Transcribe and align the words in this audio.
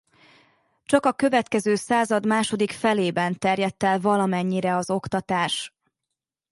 Csak 0.85 1.05
a 1.05 1.13
következő 1.13 1.75
század 1.75 2.25
második 2.25 2.71
felében 2.71 3.39
terjedt 3.39 3.83
el 3.83 3.99
valamennyire 3.99 4.75
az 4.75 4.89
oktatás. 4.89 5.73